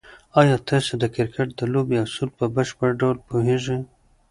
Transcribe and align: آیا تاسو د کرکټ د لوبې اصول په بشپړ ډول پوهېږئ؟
آیا 0.39 0.55
تاسو 0.69 0.91
د 0.97 1.03
کرکټ 1.15 1.47
د 1.55 1.61
لوبې 1.73 1.97
اصول 2.05 2.29
په 2.37 2.45
بشپړ 2.55 2.89
ډول 3.01 3.17
پوهېږئ؟ 3.27 3.79